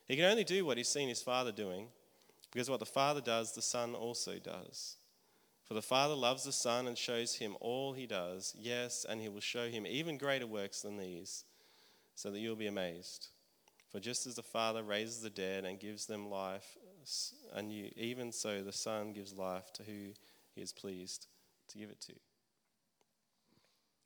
He 0.06 0.16
can 0.16 0.26
only 0.26 0.44
do 0.44 0.64
what 0.64 0.76
he's 0.76 0.88
seen 0.88 1.08
his 1.08 1.22
Father 1.22 1.52
doing, 1.52 1.88
because 2.52 2.70
what 2.70 2.80
the 2.80 2.86
Father 2.86 3.20
does, 3.20 3.52
the 3.52 3.62
Son 3.62 3.94
also 3.94 4.38
does. 4.38 4.96
For 5.64 5.74
the 5.74 5.82
Father 5.82 6.14
loves 6.14 6.44
the 6.44 6.52
Son 6.52 6.88
and 6.88 6.98
shows 6.98 7.36
him 7.36 7.56
all 7.60 7.92
he 7.92 8.06
does, 8.06 8.54
yes, 8.58 9.06
and 9.08 9.20
he 9.20 9.28
will 9.28 9.40
show 9.40 9.68
him 9.68 9.86
even 9.86 10.18
greater 10.18 10.46
works 10.46 10.82
than 10.82 10.96
these, 10.96 11.44
so 12.14 12.30
that 12.30 12.40
you'll 12.40 12.56
be 12.56 12.66
amazed. 12.66 13.28
For 13.90 14.00
just 14.00 14.26
as 14.26 14.34
the 14.34 14.42
Father 14.42 14.82
raises 14.82 15.22
the 15.22 15.30
dead 15.30 15.64
and 15.64 15.78
gives 15.78 16.06
them 16.06 16.28
life, 16.28 16.76
and 17.54 17.72
you, 17.72 17.90
even 17.96 18.32
so 18.32 18.62
the 18.62 18.72
Son 18.72 19.12
gives 19.12 19.34
life 19.34 19.72
to 19.74 19.82
who 19.82 20.12
he 20.54 20.60
is 20.60 20.72
pleased 20.72 21.26
to 21.68 21.78
give 21.78 21.90
it 21.90 22.00
to. 22.02 22.12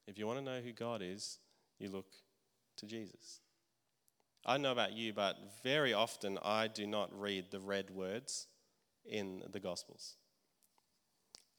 If 0.06 0.18
you 0.18 0.26
want 0.26 0.38
to 0.38 0.44
know 0.44 0.60
who 0.60 0.72
God 0.72 1.02
is, 1.02 1.38
you 1.78 1.88
look 1.88 2.06
to 2.76 2.86
Jesus. 2.86 3.40
I 4.44 4.52
don't 4.52 4.62
know 4.62 4.72
about 4.72 4.92
you, 4.92 5.12
but 5.12 5.36
very 5.62 5.94
often 5.94 6.38
I 6.44 6.68
do 6.68 6.86
not 6.86 7.10
read 7.18 7.46
the 7.50 7.60
red 7.60 7.90
words 7.90 8.46
in 9.06 9.42
the 9.50 9.60
Gospels. 9.60 10.16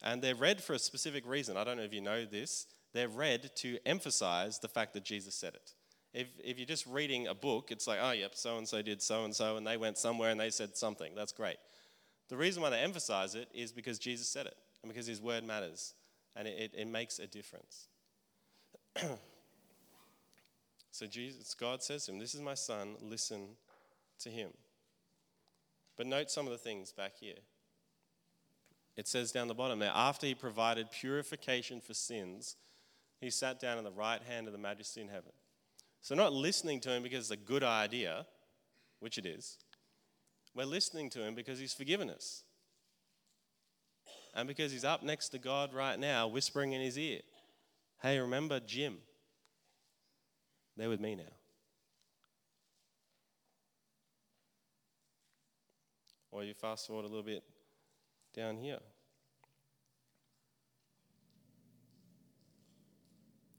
And 0.03 0.21
they're 0.21 0.35
red 0.35 0.61
for 0.61 0.73
a 0.73 0.79
specific 0.79 1.25
reason. 1.25 1.57
I 1.57 1.63
don't 1.63 1.77
know 1.77 1.83
if 1.83 1.93
you 1.93 2.01
know 2.01 2.25
this, 2.25 2.67
they're 2.93 3.09
red 3.09 3.55
to 3.57 3.79
emphasize 3.85 4.59
the 4.59 4.67
fact 4.67 4.93
that 4.93 5.03
Jesus 5.03 5.33
said 5.33 5.55
it. 5.55 5.73
If, 6.15 6.27
if 6.41 6.57
you're 6.57 6.65
just 6.65 6.87
reading 6.87 7.27
a 7.27 7.33
book, 7.33 7.71
it's 7.71 7.87
like, 7.87 7.99
oh, 8.01 8.11
yep, 8.11 8.35
so 8.35 8.57
and 8.57 8.65
so 8.65 8.81
did 8.81 9.01
so 9.01 9.25
and 9.25 9.35
so, 9.35 9.57
and 9.57 9.67
they 9.67 9.75
went 9.75 9.97
somewhere 9.97 10.29
and 10.29 10.39
they 10.39 10.49
said 10.49 10.77
something. 10.77 11.13
That's 11.13 11.33
great. 11.33 11.57
The 12.29 12.37
reason 12.37 12.63
why 12.63 12.69
they 12.69 12.79
emphasize 12.79 13.35
it 13.35 13.49
is 13.53 13.73
because 13.73 13.99
Jesus 13.99 14.29
said 14.29 14.45
it 14.45 14.55
and 14.81 14.89
because 14.89 15.05
his 15.05 15.21
word 15.21 15.43
matters 15.43 15.93
and 16.33 16.47
it, 16.47 16.57
it, 16.57 16.71
it 16.73 16.87
makes 16.87 17.19
a 17.19 17.27
difference. 17.27 17.89
so 20.91 21.05
Jesus, 21.05 21.53
God 21.53 21.83
says 21.83 22.05
to 22.05 22.13
him, 22.13 22.19
This 22.19 22.33
is 22.33 22.39
my 22.39 22.53
son, 22.53 22.95
listen 23.01 23.49
to 24.19 24.29
him. 24.29 24.51
But 25.97 26.07
note 26.07 26.31
some 26.31 26.45
of 26.45 26.53
the 26.53 26.57
things 26.57 26.93
back 26.93 27.17
here. 27.19 27.35
It 28.95 29.09
says 29.09 29.33
down 29.33 29.49
the 29.49 29.53
bottom 29.53 29.79
there, 29.79 29.91
after 29.93 30.25
he 30.25 30.33
provided 30.33 30.91
purification 30.91 31.81
for 31.81 31.93
sins, 31.93 32.55
he 33.19 33.29
sat 33.29 33.59
down 33.59 33.77
at 33.77 33.83
the 33.83 33.91
right 33.91 34.21
hand 34.23 34.47
of 34.47 34.53
the 34.53 34.59
majesty 34.59 35.01
in 35.01 35.09
heaven. 35.09 35.33
So, 36.05 36.13
not 36.13 36.33
listening 36.33 36.81
to 36.81 36.91
him 36.91 37.01
because 37.01 37.31
it's 37.31 37.31
a 37.31 37.35
good 37.35 37.63
idea, 37.63 38.27
which 38.99 39.17
it 39.17 39.25
is. 39.25 39.57
We're 40.53 40.67
listening 40.67 41.09
to 41.09 41.23
him 41.23 41.33
because 41.33 41.57
he's 41.57 41.73
forgiven 41.73 42.11
us. 42.11 42.43
And 44.35 44.47
because 44.47 44.71
he's 44.71 44.83
up 44.83 45.01
next 45.01 45.29
to 45.29 45.39
God 45.39 45.73
right 45.73 45.97
now, 45.97 46.27
whispering 46.27 46.73
in 46.73 46.81
his 46.81 46.99
ear, 46.99 47.21
Hey, 48.03 48.19
remember 48.19 48.59
Jim? 48.59 48.99
They're 50.77 50.89
with 50.89 50.99
me 50.99 51.15
now. 51.15 51.23
Or 56.29 56.43
you 56.43 56.53
fast 56.53 56.85
forward 56.85 57.05
a 57.05 57.07
little 57.07 57.23
bit 57.23 57.43
down 58.35 58.57
here. 58.57 58.77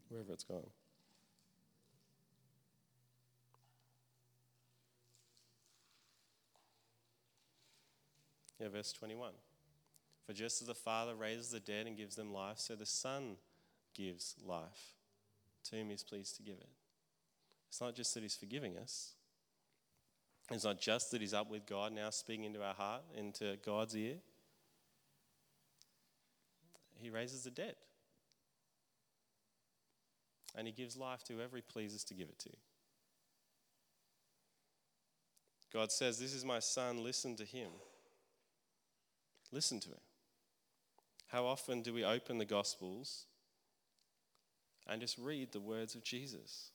Wherever 0.09 0.33
it's 0.33 0.45
gone. 0.45 0.71
Yeah, 8.61 8.69
verse 8.69 8.93
21. 8.93 9.33
For 10.27 10.33
just 10.33 10.61
as 10.61 10.69
the 10.69 10.75
Father 10.75 11.15
raises 11.15 11.51
the 11.51 11.61
dead 11.61 11.87
and 11.87 11.97
gives 11.97 12.17
them 12.17 12.33
life, 12.33 12.59
so 12.59 12.75
the 12.75 12.87
Son 12.87 13.37
gives 13.95 14.35
life 14.45 14.95
to 15.65 15.77
whom 15.77 15.91
He's 15.91 16.03
pleased 16.03 16.37
to 16.37 16.43
give 16.43 16.57
it. 16.57 16.69
It's 17.69 17.81
not 17.81 17.95
just 17.95 18.15
that 18.15 18.23
He's 18.23 18.37
forgiving 18.37 18.77
us, 18.77 19.13
it's 20.51 20.65
not 20.65 20.81
just 20.81 21.11
that 21.11 21.21
He's 21.21 21.35
up 21.35 21.51
with 21.51 21.67
God 21.67 21.93
now 21.93 22.11
speaking 22.11 22.45
into 22.45 22.63
our 22.63 22.75
heart, 22.75 23.03
into 23.17 23.57
God's 23.65 23.97
ear. 23.97 24.17
He 26.99 27.11
raises 27.11 27.45
the 27.45 27.51
dead. 27.51 27.75
And 30.57 30.67
He 30.67 30.73
gives 30.73 30.97
life 30.97 31.23
to 31.25 31.35
whoever 31.35 31.57
He 31.57 31.63
pleases 31.63 32.05
to 32.05 32.15
give 32.15 32.29
it 32.29 32.39
to. 32.41 32.51
God 35.73 35.93
says, 35.93 36.19
This 36.19 36.33
is 36.33 36.45
my 36.45 36.61
Son, 36.61 37.03
listen 37.03 37.37
to 37.37 37.45
Him. 37.45 37.69
Listen 39.57 39.81
to 39.81 39.89
him. 39.89 40.01
How 41.29 41.47
often 41.47 41.81
do 41.81 41.95
we 41.95 42.05
open 42.05 42.37
the 42.37 42.45
Gospels 42.45 43.25
and 44.87 45.01
just 45.01 45.17
read 45.17 45.51
the 45.51 45.61
words 45.61 45.95
of 45.95 46.05
Jesus? 46.05 46.73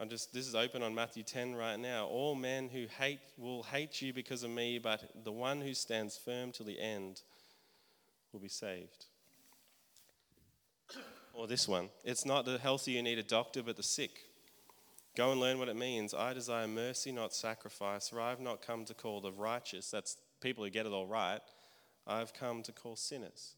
I'm 0.00 0.08
just 0.08 0.32
this 0.32 0.48
is 0.48 0.54
open 0.54 0.82
on 0.82 0.94
Matthew 0.94 1.22
10 1.22 1.54
right 1.54 1.78
now. 1.78 2.06
All 2.06 2.34
men 2.34 2.70
who 2.70 2.86
hate 2.98 3.20
will 3.36 3.62
hate 3.64 4.00
you 4.00 4.14
because 4.14 4.42
of 4.42 4.48
me, 4.48 4.78
but 4.78 5.22
the 5.22 5.30
one 5.30 5.60
who 5.60 5.74
stands 5.74 6.16
firm 6.16 6.50
till 6.50 6.64
the 6.64 6.80
end 6.80 7.20
will 8.32 8.40
be 8.40 8.48
saved. 8.48 9.04
Or 11.34 11.46
this 11.46 11.68
one. 11.68 11.90
It's 12.04 12.24
not 12.24 12.46
the 12.46 12.56
healthy 12.56 12.96
who 12.96 13.02
need 13.02 13.18
a 13.18 13.22
doctor, 13.22 13.62
but 13.62 13.76
the 13.76 13.82
sick. 13.82 14.20
Go 15.14 15.30
and 15.30 15.42
learn 15.42 15.58
what 15.58 15.68
it 15.68 15.76
means. 15.76 16.14
I 16.14 16.32
desire 16.32 16.66
mercy, 16.66 17.12
not 17.12 17.34
sacrifice, 17.34 18.08
for 18.08 18.18
I 18.18 18.30
have 18.30 18.40
not 18.40 18.66
come 18.66 18.86
to 18.86 18.94
call 18.94 19.20
the 19.20 19.32
righteous, 19.32 19.90
that's 19.90 20.16
people 20.40 20.64
who 20.64 20.70
get 20.70 20.86
it 20.86 20.92
all 20.92 21.06
right, 21.06 21.40
I've 22.06 22.32
come 22.32 22.62
to 22.62 22.72
call 22.72 22.96
sinners. 22.96 23.54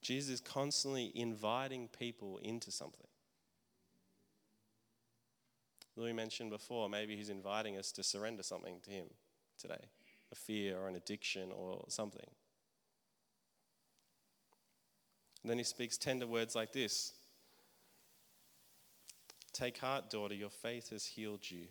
Jesus 0.00 0.34
is 0.34 0.40
constantly 0.40 1.12
inviting 1.14 1.88
people 1.88 2.38
into 2.42 2.70
something. 2.70 3.06
Louis 5.96 6.12
mentioned 6.12 6.50
before, 6.50 6.88
maybe 6.88 7.16
he's 7.16 7.30
inviting 7.30 7.76
us 7.76 7.90
to 7.92 8.04
surrender 8.04 8.42
something 8.42 8.78
to 8.84 8.90
him 8.90 9.06
today 9.58 9.88
a 10.30 10.34
fear 10.34 10.76
or 10.78 10.88
an 10.88 10.94
addiction 10.94 11.50
or 11.50 11.84
something. 11.88 12.26
And 15.42 15.50
then 15.50 15.58
he 15.58 15.64
speaks 15.64 15.96
tender 15.96 16.26
words 16.26 16.54
like 16.54 16.72
this 16.72 17.14
Take 19.52 19.78
heart, 19.78 20.10
daughter, 20.10 20.34
your 20.34 20.50
faith 20.50 20.90
has 20.90 21.04
healed 21.04 21.50
you. 21.50 21.66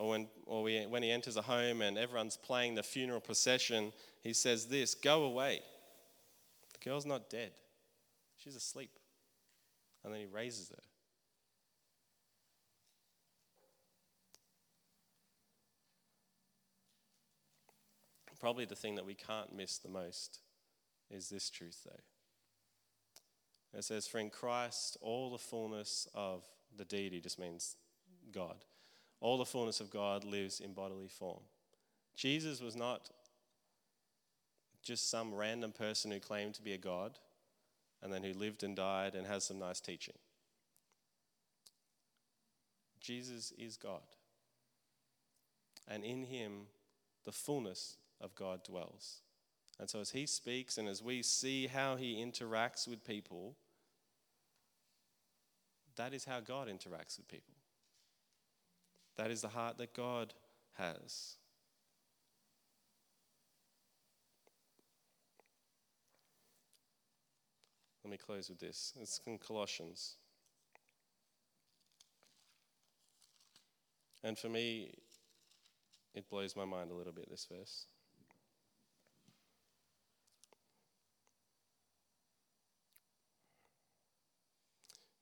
Or 0.00 0.08
when, 0.08 0.28
or 0.46 0.62
we, 0.62 0.86
when 0.86 1.02
he 1.02 1.10
enters 1.10 1.36
a 1.36 1.42
home 1.42 1.82
and 1.82 1.98
everyone's 1.98 2.38
playing 2.38 2.74
the 2.74 2.82
funeral 2.82 3.20
procession, 3.20 3.92
he 4.22 4.32
says 4.32 4.64
this 4.64 4.94
Go 4.94 5.24
away. 5.24 5.60
The 6.72 6.88
girl's 6.88 7.04
not 7.04 7.28
dead, 7.28 7.50
she's 8.38 8.56
asleep. 8.56 8.92
And 10.02 10.14
then 10.14 10.20
he 10.20 10.26
raises 10.26 10.70
her. 10.70 10.82
Probably 18.40 18.64
the 18.64 18.74
thing 18.74 18.94
that 18.94 19.04
we 19.04 19.12
can't 19.12 19.54
miss 19.54 19.76
the 19.76 19.90
most 19.90 20.38
is 21.10 21.28
this 21.28 21.50
truth, 21.50 21.82
though. 21.84 22.00
It 23.78 23.84
says, 23.84 24.08
For 24.08 24.18
in 24.18 24.30
Christ 24.30 24.96
all 25.02 25.30
the 25.30 25.36
fullness 25.36 26.08
of 26.14 26.44
the 26.74 26.86
deity 26.86 27.20
just 27.20 27.38
means 27.38 27.76
God 28.32 28.64
all 29.20 29.38
the 29.38 29.44
fullness 29.44 29.80
of 29.80 29.90
God 29.90 30.24
lives 30.24 30.60
in 30.60 30.72
bodily 30.72 31.08
form. 31.08 31.40
Jesus 32.16 32.60
was 32.60 32.76
not 32.76 33.10
just 34.82 35.10
some 35.10 35.34
random 35.34 35.72
person 35.72 36.10
who 36.10 36.18
claimed 36.20 36.54
to 36.54 36.62
be 36.62 36.72
a 36.72 36.78
God 36.78 37.18
and 38.02 38.12
then 38.12 38.22
who 38.22 38.32
lived 38.32 38.62
and 38.62 38.74
died 38.74 39.14
and 39.14 39.26
has 39.26 39.44
some 39.44 39.58
nice 39.58 39.80
teaching. 39.80 40.14
Jesus 43.00 43.52
is 43.58 43.76
God. 43.76 44.00
And 45.88 46.04
in 46.04 46.24
him, 46.24 46.66
the 47.24 47.32
fullness 47.32 47.96
of 48.20 48.34
God 48.34 48.62
dwells. 48.64 49.20
And 49.78 49.88
so, 49.88 50.00
as 50.00 50.10
he 50.10 50.26
speaks 50.26 50.76
and 50.76 50.86
as 50.88 51.02
we 51.02 51.22
see 51.22 51.66
how 51.66 51.96
he 51.96 52.22
interacts 52.22 52.86
with 52.86 53.04
people, 53.06 53.56
that 55.96 56.12
is 56.12 56.24
how 56.24 56.40
God 56.40 56.68
interacts 56.68 57.16
with 57.16 57.28
people. 57.28 57.54
That 59.16 59.30
is 59.30 59.42
the 59.42 59.48
heart 59.48 59.78
that 59.78 59.94
God 59.94 60.32
has. 60.74 61.36
Let 68.02 68.10
me 68.10 68.16
close 68.16 68.48
with 68.48 68.58
this. 68.58 68.92
It's 69.00 69.20
in 69.26 69.38
Colossians. 69.38 70.16
And 74.24 74.38
for 74.38 74.48
me, 74.48 74.94
it 76.14 76.28
blows 76.28 76.56
my 76.56 76.64
mind 76.64 76.90
a 76.90 76.94
little 76.94 77.12
bit, 77.12 77.30
this 77.30 77.46
verse. 77.50 77.86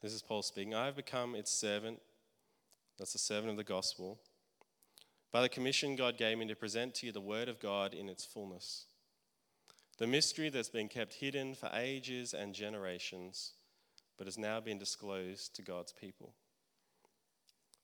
This 0.00 0.12
is 0.12 0.22
Paul 0.22 0.42
speaking. 0.42 0.74
I 0.74 0.86
have 0.86 0.96
become 0.96 1.34
its 1.34 1.50
servant 1.50 2.00
that's 2.98 3.12
the 3.12 3.18
servant 3.18 3.50
of 3.50 3.56
the 3.56 3.64
gospel. 3.64 4.18
By 5.30 5.42
the 5.42 5.48
commission 5.48 5.96
God 5.96 6.16
gave 6.16 6.38
me 6.38 6.46
to 6.48 6.56
present 6.56 6.94
to 6.96 7.06
you 7.06 7.12
the 7.12 7.20
word 7.20 7.48
of 7.48 7.60
God 7.60 7.94
in 7.94 8.08
its 8.08 8.24
fullness. 8.24 8.86
The 9.98 10.06
mystery 10.06 10.48
that's 10.48 10.70
been 10.70 10.88
kept 10.88 11.14
hidden 11.14 11.54
for 11.54 11.70
ages 11.74 12.32
and 12.32 12.54
generations, 12.54 13.52
but 14.16 14.26
has 14.26 14.38
now 14.38 14.60
been 14.60 14.78
disclosed 14.78 15.54
to 15.56 15.62
God's 15.62 15.92
people. 15.92 16.34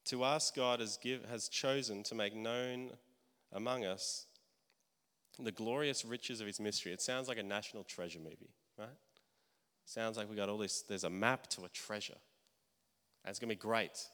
To 0.06 0.23
us, 0.23 0.50
God 0.50 0.80
has, 0.80 0.97
give, 0.97 1.25
has 1.28 1.49
chosen 1.49 2.02
to 2.04 2.14
make 2.14 2.35
known 2.35 2.90
among 3.52 3.85
us 3.85 4.26
the 5.38 5.52
glorious 5.52 6.04
riches 6.04 6.40
of 6.40 6.47
his 6.47 6.61
mystery. 6.61 6.92
It 6.92 7.02
sounds 7.02 7.26
like 7.26 7.38
a 7.38 7.42
national 7.42 7.85
treasure 7.85 8.21
movie, 8.21 8.54
right? 8.78 8.88
Sounds 9.87 10.16
like 10.16 10.30
we 10.30 10.37
got 10.37 10.49
all 10.49 10.59
this, 10.59 10.83
there's 10.83 11.04
a 11.04 11.11
map 11.11 11.49
to 11.49 11.64
a 11.64 11.68
treasure. 11.68 12.16
And 13.25 13.30
it's 13.30 13.38
going 13.38 13.49
to 13.49 13.54
be 13.54 13.61
great. 13.61 14.06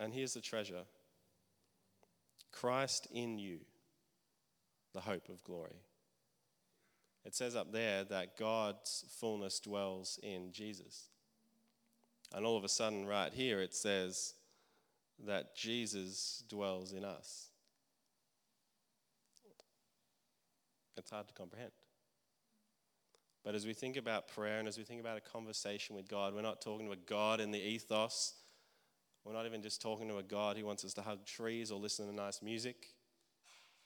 And 0.00 0.14
here's 0.14 0.34
the 0.34 0.40
treasure 0.40 0.84
Christ 2.50 3.06
in 3.12 3.38
you, 3.38 3.60
the 4.94 5.00
hope 5.00 5.28
of 5.28 5.44
glory. 5.44 5.76
It 7.24 7.34
says 7.34 7.54
up 7.54 7.70
there 7.70 8.02
that 8.04 8.38
God's 8.38 9.04
fullness 9.20 9.60
dwells 9.60 10.18
in 10.22 10.52
Jesus. 10.52 11.10
And 12.34 12.46
all 12.46 12.56
of 12.56 12.64
a 12.64 12.68
sudden, 12.68 13.06
right 13.06 13.32
here, 13.32 13.60
it 13.60 13.74
says 13.74 14.34
that 15.26 15.54
Jesus 15.54 16.42
dwells 16.48 16.92
in 16.92 17.04
us. 17.04 17.48
It's 20.96 21.10
hard 21.10 21.28
to 21.28 21.34
comprehend. 21.34 21.72
But 23.44 23.54
as 23.54 23.66
we 23.66 23.74
think 23.74 23.96
about 23.96 24.28
prayer 24.28 24.58
and 24.58 24.68
as 24.68 24.78
we 24.78 24.84
think 24.84 25.00
about 25.00 25.16
a 25.16 25.20
conversation 25.20 25.96
with 25.96 26.08
God, 26.08 26.34
we're 26.34 26.42
not 26.42 26.60
talking 26.60 26.86
to 26.86 26.92
a 26.92 26.96
God 26.96 27.40
in 27.40 27.50
the 27.50 27.58
ethos. 27.58 28.34
We're 29.24 29.34
not 29.34 29.46
even 29.46 29.62
just 29.62 29.82
talking 29.82 30.08
to 30.08 30.18
a 30.18 30.22
God 30.22 30.56
who 30.56 30.64
wants 30.64 30.84
us 30.84 30.94
to 30.94 31.02
hug 31.02 31.24
trees 31.24 31.70
or 31.70 31.78
listen 31.78 32.06
to 32.06 32.14
nice 32.14 32.40
music. 32.42 32.86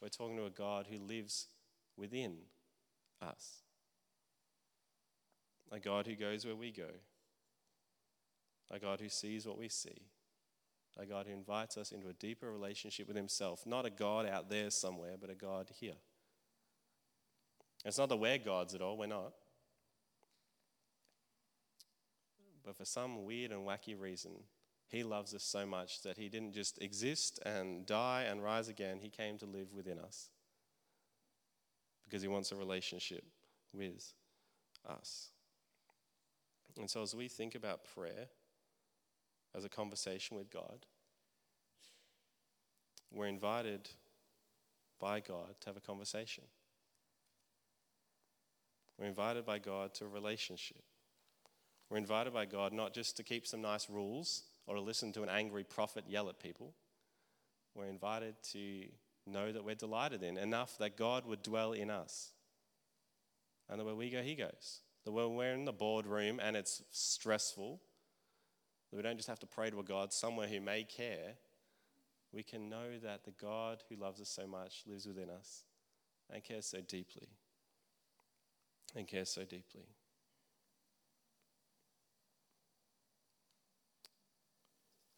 We're 0.00 0.08
talking 0.08 0.36
to 0.36 0.46
a 0.46 0.50
God 0.50 0.86
who 0.88 0.98
lives 0.98 1.48
within 1.96 2.36
us. 3.20 3.62
A 5.72 5.80
God 5.80 6.06
who 6.06 6.14
goes 6.14 6.44
where 6.44 6.54
we 6.54 6.70
go. 6.70 6.90
A 8.70 8.78
God 8.78 9.00
who 9.00 9.08
sees 9.08 9.46
what 9.46 9.58
we 9.58 9.68
see. 9.68 10.08
A 10.96 11.04
God 11.04 11.26
who 11.26 11.32
invites 11.32 11.76
us 11.76 11.90
into 11.90 12.08
a 12.08 12.12
deeper 12.12 12.50
relationship 12.50 13.08
with 13.08 13.16
Himself. 13.16 13.66
Not 13.66 13.86
a 13.86 13.90
God 13.90 14.26
out 14.26 14.48
there 14.48 14.70
somewhere, 14.70 15.16
but 15.20 15.30
a 15.30 15.34
God 15.34 15.70
here. 15.80 15.96
It's 17.84 17.98
not 17.98 18.08
that 18.08 18.16
we're 18.16 18.38
gods 18.38 18.74
at 18.74 18.80
all, 18.80 18.96
we're 18.96 19.06
not. 19.06 19.32
But 22.64 22.76
for 22.76 22.84
some 22.84 23.24
weird 23.24 23.50
and 23.50 23.66
wacky 23.66 24.00
reason, 24.00 24.32
He 24.88 25.02
loves 25.02 25.34
us 25.34 25.42
so 25.42 25.66
much 25.66 26.02
that 26.02 26.18
He 26.18 26.28
didn't 26.28 26.52
just 26.52 26.80
exist 26.80 27.40
and 27.44 27.86
die 27.86 28.26
and 28.28 28.42
rise 28.42 28.68
again, 28.68 28.98
He 29.00 29.08
came 29.08 29.38
to 29.38 29.46
live 29.46 29.72
within 29.72 29.98
us 29.98 30.30
because 32.04 32.22
He 32.22 32.28
wants 32.28 32.52
a 32.52 32.56
relationship 32.56 33.24
with 33.72 34.12
us. 34.88 35.30
And 36.78 36.90
so, 36.90 37.02
as 37.02 37.14
we 37.14 37.28
think 37.28 37.54
about 37.54 37.84
prayer 37.94 38.28
as 39.54 39.64
a 39.64 39.68
conversation 39.68 40.36
with 40.36 40.50
God, 40.50 40.86
we're 43.12 43.26
invited 43.26 43.88
by 45.00 45.20
God 45.20 45.54
to 45.60 45.68
have 45.68 45.76
a 45.76 45.80
conversation. 45.80 46.44
We're 48.98 49.06
invited 49.06 49.44
by 49.44 49.58
God 49.58 49.94
to 49.94 50.04
a 50.04 50.08
relationship. 50.08 50.82
We're 51.90 51.98
invited 51.98 52.32
by 52.32 52.46
God 52.46 52.72
not 52.72 52.94
just 52.94 53.16
to 53.16 53.22
keep 53.22 53.46
some 53.46 53.60
nice 53.60 53.88
rules 53.90 54.42
or 54.66 54.76
to 54.76 54.80
listen 54.80 55.12
to 55.12 55.22
an 55.22 55.28
angry 55.28 55.64
prophet 55.64 56.04
yell 56.08 56.28
at 56.28 56.38
people. 56.38 56.74
We're 57.74 57.86
invited 57.86 58.34
to 58.52 58.86
know 59.26 59.52
that 59.52 59.64
we're 59.64 59.74
delighted 59.74 60.22
in 60.22 60.36
enough 60.36 60.78
that 60.78 60.96
God 60.96 61.26
would 61.26 61.42
dwell 61.42 61.72
in 61.72 61.90
us. 61.90 62.32
And 63.68 63.80
that 63.80 63.84
where 63.84 63.94
we 63.94 64.10
go, 64.10 64.22
He 64.22 64.34
goes. 64.34 64.80
That 65.04 65.12
when 65.12 65.34
we're 65.34 65.52
in 65.52 65.64
the 65.64 65.72
boardroom 65.72 66.40
and 66.42 66.56
it's 66.56 66.82
stressful, 66.90 67.80
that 68.90 68.96
we 68.96 69.02
don't 69.02 69.16
just 69.16 69.28
have 69.28 69.40
to 69.40 69.46
pray 69.46 69.70
to 69.70 69.80
a 69.80 69.84
God 69.84 70.12
somewhere 70.12 70.46
who 70.46 70.60
may 70.60 70.84
care. 70.84 71.34
We 72.32 72.42
can 72.42 72.68
know 72.68 72.98
that 73.02 73.24
the 73.24 73.32
God 73.32 73.82
who 73.88 73.96
loves 73.96 74.20
us 74.20 74.28
so 74.28 74.46
much 74.46 74.82
lives 74.86 75.06
within 75.06 75.30
us 75.30 75.64
and 76.32 76.42
cares 76.42 76.66
so 76.66 76.80
deeply. 76.80 77.28
And 78.96 79.06
cares 79.06 79.30
so 79.30 79.42
deeply. 79.42 79.86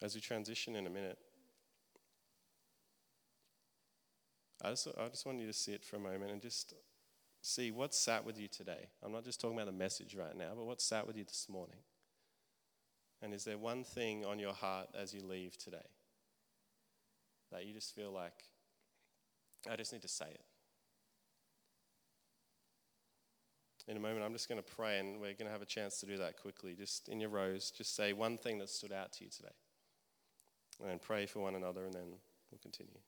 As 0.02 0.14
we 0.14 0.20
transition 0.20 0.76
in 0.76 0.86
a 0.86 0.90
minute, 0.90 1.18
I 4.62 4.70
just, 4.70 4.88
I 4.98 5.08
just 5.08 5.24
want 5.24 5.40
you 5.40 5.46
to 5.46 5.52
sit 5.52 5.84
for 5.84 5.96
a 5.96 6.00
moment 6.00 6.32
and 6.32 6.40
just 6.40 6.74
see 7.40 7.70
what's 7.70 7.98
sat 7.98 8.24
with 8.24 8.38
you 8.38 8.48
today. 8.48 8.88
I'm 9.02 9.12
not 9.12 9.24
just 9.24 9.40
talking 9.40 9.56
about 9.56 9.66
the 9.66 9.72
message 9.72 10.14
right 10.14 10.36
now, 10.36 10.52
but 10.56 10.64
what's 10.64 10.84
sat 10.84 11.06
with 11.06 11.16
you 11.16 11.24
this 11.24 11.46
morning. 11.48 11.78
And 13.22 13.32
is 13.32 13.44
there 13.44 13.56
one 13.56 13.84
thing 13.84 14.24
on 14.24 14.38
your 14.38 14.52
heart 14.52 14.88
as 14.98 15.14
you 15.14 15.22
leave 15.22 15.56
today 15.56 15.86
that 17.50 17.64
you 17.64 17.72
just 17.72 17.94
feel 17.94 18.10
like, 18.10 18.34
I 19.70 19.76
just 19.76 19.92
need 19.92 20.02
to 20.02 20.08
say 20.08 20.26
it? 20.26 20.44
In 23.88 23.96
a 23.96 24.00
moment, 24.00 24.24
I'm 24.24 24.32
just 24.32 24.48
going 24.48 24.60
to 24.60 24.74
pray 24.74 24.98
and 24.98 25.20
we're 25.20 25.34
going 25.34 25.46
to 25.46 25.52
have 25.52 25.62
a 25.62 25.66
chance 25.66 26.00
to 26.00 26.06
do 26.06 26.18
that 26.18 26.36
quickly. 26.40 26.74
Just 26.74 27.08
in 27.08 27.20
your 27.20 27.30
rows, 27.30 27.70
just 27.70 27.94
say 27.94 28.12
one 28.12 28.36
thing 28.36 28.58
that 28.58 28.68
stood 28.68 28.92
out 28.92 29.12
to 29.14 29.24
you 29.24 29.30
today. 29.30 29.54
And 30.84 31.00
pray 31.00 31.26
for 31.26 31.40
one 31.40 31.54
another 31.54 31.84
and 31.84 31.94
then 31.94 32.04
we'll 32.50 32.60
continue. 32.60 32.98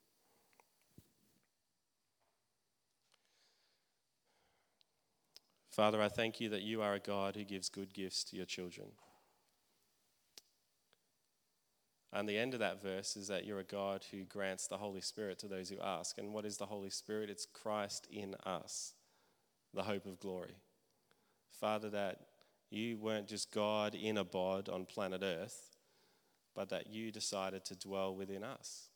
Father, 5.71 6.03
I 6.03 6.09
thank 6.09 6.41
you 6.41 6.49
that 6.49 6.63
you 6.63 6.83
are 6.83 6.95
a 6.95 6.99
God 6.99 7.37
who 7.37 7.45
gives 7.45 7.69
good 7.69 7.95
gifts 7.95 8.25
to 8.25 8.37
your 8.37 8.47
children. 8.47 8.89
And 12.13 12.29
the 12.29 12.39
end 12.39 12.55
of 12.55 12.61
that 12.61 12.83
verse 12.83 13.17
is 13.17 13.29
that 13.29 13.45
you're 13.45 13.61
a 13.61 13.65
God 13.65 14.05
who 14.11 14.25
grants 14.25 14.67
the 14.67 14.79
Holy 14.79 15.01
Spirit 15.01 15.39
to 15.39 15.47
those 15.47 15.69
who 15.69 15.79
ask. 15.81 16.19
And 16.19 16.33
what 16.33 16.47
is 16.47 16.57
the 16.57 16.67
Holy 16.67 16.91
Spirit? 16.91 17.31
It's 17.31 17.47
Christ 17.47 18.09
in 18.11 18.35
us, 18.45 18.95
the 19.75 19.85
hope 19.85 20.07
of 20.07 20.19
glory. 20.19 20.57
Father, 21.61 21.91
that 21.91 22.23
you 22.71 22.97
weren't 22.97 23.29
just 23.29 23.53
God 23.53 23.95
in 23.95 24.17
a 24.17 24.25
bod 24.25 24.69
on 24.69 24.85
planet 24.85 25.23
Earth, 25.23 25.77
but 26.59 26.71
that 26.71 26.89
you 26.89 27.13
decided 27.13 27.65
to 27.65 27.77
dwell 27.77 28.13
within 28.13 28.43
us. 28.43 28.89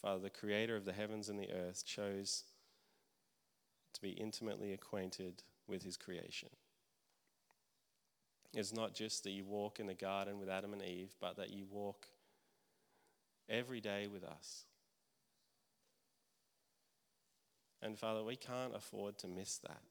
Father, 0.00 0.20
the 0.20 0.30
creator 0.30 0.74
of 0.74 0.86
the 0.86 0.94
heavens 0.94 1.28
and 1.28 1.38
the 1.38 1.52
earth 1.52 1.84
chose 1.84 2.44
to 3.92 4.00
be 4.00 4.12
intimately 4.12 4.72
acquainted 4.72 5.42
with 5.66 5.82
his 5.82 5.98
creation. 5.98 6.48
It's 8.54 8.72
not 8.72 8.94
just 8.94 9.24
that 9.24 9.32
you 9.32 9.44
walk 9.44 9.78
in 9.78 9.86
the 9.86 9.92
garden 9.92 10.38
with 10.38 10.48
Adam 10.48 10.72
and 10.72 10.82
Eve, 10.82 11.14
but 11.20 11.36
that 11.36 11.50
you 11.50 11.66
walk 11.70 12.06
every 13.46 13.82
day 13.82 14.06
with 14.06 14.24
us. 14.24 14.64
And 17.82 17.98
Father, 17.98 18.24
we 18.24 18.36
can't 18.36 18.74
afford 18.74 19.18
to 19.18 19.28
miss 19.28 19.58
that. 19.58 19.82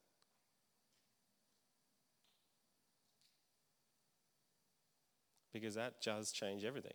Because 5.60 5.76
that 5.76 6.02
does 6.04 6.32
change 6.32 6.64
everything 6.64 6.94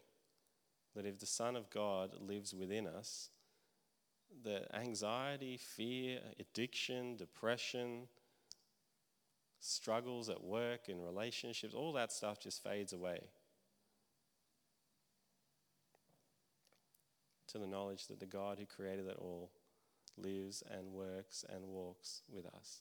that 0.95 1.07
if 1.07 1.19
the 1.19 1.27
Son 1.27 1.57
of 1.57 1.69
God 1.71 2.11
lives 2.21 2.55
within 2.55 2.87
us, 2.87 3.31
the 4.45 4.65
anxiety, 4.75 5.57
fear, 5.57 6.21
addiction, 6.39 7.17
depression, 7.17 8.09
struggles 9.59 10.29
at 10.29 10.45
work 10.45 10.89
and 10.89 11.05
relationships, 11.05 11.75
all 11.75 11.93
that 11.95 12.13
stuff 12.13 12.39
just 12.39 12.63
fades 12.63 12.93
away. 12.93 13.21
To 17.49 17.59
the 17.59 17.67
knowledge 17.67 18.07
that 18.07 18.21
the 18.21 18.27
God 18.27 18.59
who 18.59 18.65
created 18.65 19.07
it 19.07 19.17
all 19.19 19.51
lives 20.17 20.63
and 20.71 20.93
works 20.93 21.45
and 21.53 21.65
walks 21.67 22.23
with 22.31 22.47
us. 22.47 22.81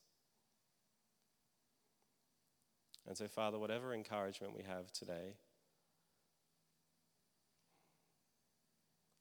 And 3.07 3.17
so, 3.17 3.27
Father, 3.27 3.57
whatever 3.57 3.93
encouragement 3.93 4.55
we 4.55 4.63
have 4.63 4.91
today, 4.91 5.33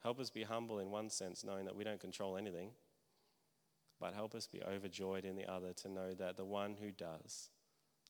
Help 0.02 0.18
us 0.18 0.30
be 0.30 0.44
humble 0.44 0.78
in 0.78 0.90
one 0.90 1.10
sense, 1.10 1.44
knowing 1.44 1.66
that 1.66 1.76
we 1.76 1.84
don't 1.84 2.00
control 2.00 2.36
anything, 2.36 2.70
but 4.00 4.14
help 4.14 4.34
us 4.34 4.46
be 4.46 4.62
overjoyed 4.62 5.24
in 5.24 5.36
the 5.36 5.50
other 5.50 5.72
to 5.74 5.88
know 5.88 6.14
that 6.14 6.36
the 6.36 6.44
one 6.44 6.76
who 6.80 6.90
does 6.90 7.50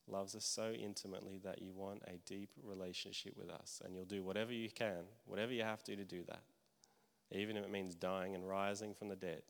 loves 0.06 0.34
us 0.34 0.44
so 0.44 0.72
intimately 0.72 1.38
that 1.42 1.62
you 1.62 1.72
want 1.72 2.02
a 2.06 2.18
deep 2.26 2.50
relationship 2.62 3.36
with 3.36 3.50
us. 3.50 3.80
And 3.84 3.94
you'll 3.94 4.04
do 4.04 4.22
whatever 4.22 4.52
you 4.52 4.70
can, 4.70 5.04
whatever 5.24 5.52
you 5.52 5.62
have 5.62 5.82
to 5.84 5.96
to 5.96 6.04
do 6.04 6.22
that, 6.28 6.42
even 7.32 7.56
if 7.56 7.64
it 7.64 7.70
means 7.70 7.94
dying 7.94 8.34
and 8.34 8.48
rising 8.48 8.94
from 8.94 9.08
the 9.08 9.16
dead. 9.16 9.42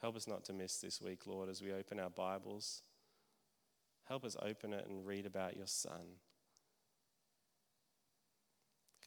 Help 0.00 0.16
us 0.16 0.28
not 0.28 0.44
to 0.44 0.52
miss 0.52 0.76
this 0.76 1.00
week, 1.00 1.26
Lord, 1.26 1.48
as 1.48 1.60
we 1.60 1.72
open 1.72 1.98
our 1.98 2.10
Bibles. 2.10 2.82
Help 4.06 4.24
us 4.24 4.36
open 4.40 4.72
it 4.72 4.86
and 4.88 5.04
read 5.04 5.26
about 5.26 5.56
your 5.56 5.66
Son. 5.66 6.18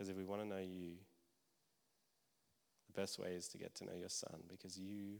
Because 0.02 0.10
if 0.10 0.18
we 0.18 0.24
want 0.24 0.42
to 0.42 0.48
know 0.48 0.58
you, 0.58 0.94
the 2.88 3.00
best 3.00 3.20
way 3.20 3.34
is 3.34 3.48
to 3.50 3.60
get 3.60 3.76
to 3.76 3.86
know 3.86 3.94
your 3.94 4.10
Son 4.10 4.42
because 4.50 4.76
you 4.76 5.20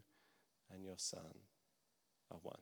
and 0.74 0.84
your 0.84 0.96
Son 0.98 1.38
are 2.32 2.40
one. 2.42 2.58